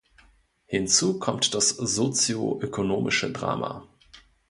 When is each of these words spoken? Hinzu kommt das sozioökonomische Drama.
Hinzu 0.65 1.19
kommt 1.19 1.53
das 1.53 1.69
sozioökonomische 1.69 3.29
Drama. 3.31 3.87